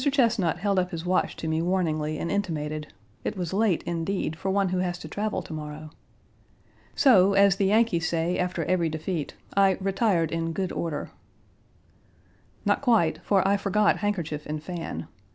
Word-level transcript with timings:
Chesnut 0.09 0.57
held 0.57 0.79
up 0.79 0.89
his 0.89 1.05
watch 1.05 1.35
to 1.35 1.47
me 1.47 1.61
warningly 1.61 2.17
and 2.17 2.31
intimated 2.31 2.91
"it 3.23 3.37
was 3.37 3.53
late, 3.53 3.83
indeed, 3.83 4.35
for 4.35 4.49
one 4.49 4.69
who 4.69 4.79
has 4.79 4.97
to 4.97 5.07
travel 5.07 5.43
tomorrow." 5.43 5.91
So, 6.95 7.33
as 7.35 7.57
the 7.57 7.67
Yankees 7.67 8.09
say 8.09 8.39
after 8.39 8.65
every 8.65 8.89
defeat, 8.89 9.35
I 9.55 9.77
"retired 9.79 10.31
in 10.31 10.53
good 10.53 10.71
order." 10.71 11.11
Not 12.65 12.81
quite, 12.81 13.19
for 13.23 13.47
I 13.47 13.57
forgot 13.57 13.97
handkerchief 13.97 14.47
and 14.47 14.63
fan. 14.63 15.05